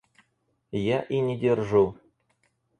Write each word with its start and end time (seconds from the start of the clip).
Я 0.85 1.01
и 1.03 1.19
не 1.19 1.37
держу. 1.37 1.95